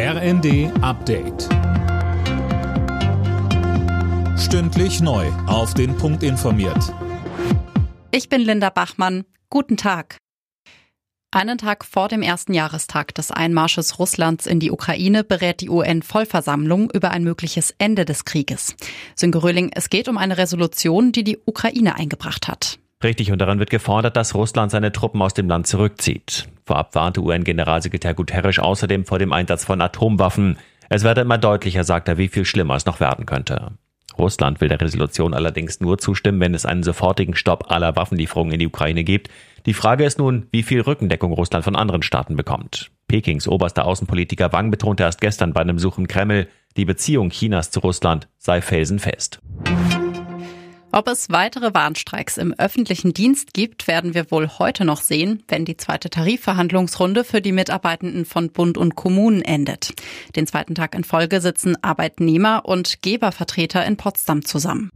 [0.00, 1.48] RND Update.
[4.38, 5.26] Stündlich neu.
[5.48, 6.94] Auf den Punkt informiert.
[8.12, 9.24] Ich bin Linda Bachmann.
[9.50, 10.18] Guten Tag.
[11.32, 16.92] Einen Tag vor dem ersten Jahrestag des Einmarsches Russlands in die Ukraine berät die UN-Vollversammlung
[16.92, 18.76] über ein mögliches Ende des Krieges.
[19.16, 22.78] Sönke Röhling, es geht um eine Resolution, die die Ukraine eingebracht hat.
[23.02, 26.48] Richtig, und daran wird gefordert, dass Russland seine Truppen aus dem Land zurückzieht.
[26.66, 30.58] Vorab warnte UN-Generalsekretär Guterres außerdem vor dem Einsatz von Atomwaffen.
[30.88, 33.72] Es werde immer deutlicher, sagt er, wie viel schlimmer es noch werden könnte.
[34.18, 38.58] Russland will der Resolution allerdings nur zustimmen, wenn es einen sofortigen Stopp aller Waffenlieferungen in
[38.58, 39.30] die Ukraine gibt.
[39.64, 42.90] Die Frage ist nun, wie viel Rückendeckung Russland von anderen Staaten bekommt.
[43.06, 47.70] Pekings oberster Außenpolitiker Wang betonte erst gestern bei einem Besuch im Kreml, die Beziehung Chinas
[47.70, 49.40] zu Russland sei felsenfest.
[50.98, 55.64] Ob es weitere Warnstreiks im öffentlichen Dienst gibt, werden wir wohl heute noch sehen, wenn
[55.64, 59.92] die zweite Tarifverhandlungsrunde für die Mitarbeitenden von Bund und Kommunen endet.
[60.34, 64.90] Den zweiten Tag in Folge sitzen Arbeitnehmer und Gebervertreter in Potsdam zusammen.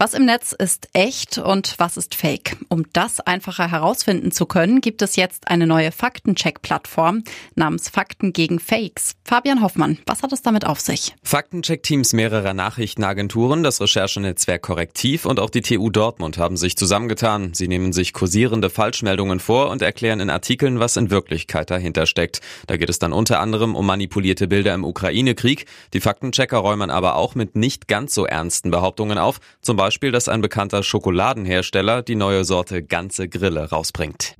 [0.00, 2.56] Was im Netz ist echt und was ist fake?
[2.68, 7.24] Um das einfacher herausfinden zu können, gibt es jetzt eine neue Faktencheck-Plattform
[7.56, 9.16] namens Fakten gegen Fakes.
[9.24, 11.16] Fabian Hoffmann, was hat es damit auf sich?
[11.24, 17.52] Faktencheck-Teams mehrerer Nachrichtenagenturen, das Recherchenetzwerk Korrektiv und auch die TU Dortmund haben sich zusammengetan.
[17.54, 22.40] Sie nehmen sich kursierende Falschmeldungen vor und erklären in Artikeln, was in Wirklichkeit dahinter steckt.
[22.68, 25.66] Da geht es dann unter anderem um manipulierte Bilder im Ukraine-Krieg.
[25.92, 29.40] Die Faktenchecker räumen aber auch mit nicht ganz so ernsten Behauptungen auf.
[29.60, 34.36] Zum Beispiel Beispiel, dass ein bekannter Schokoladenhersteller die neue Sorte ganze Grille rausbringt.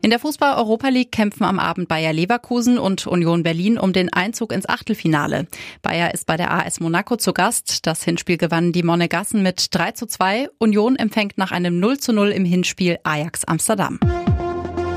[0.00, 4.54] In der Fußball-Europa League kämpfen am Abend Bayer Leverkusen und Union Berlin um den Einzug
[4.54, 5.48] ins Achtelfinale.
[5.82, 7.86] Bayer ist bei der AS Monaco zu Gast.
[7.86, 10.48] Das Hinspiel gewannen die Monegassen mit 3 zu 2.
[10.56, 14.00] Union empfängt nach einem 0 zu 0 im Hinspiel Ajax Amsterdam.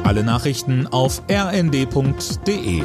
[0.05, 2.83] Alle Nachrichten auf rnd.de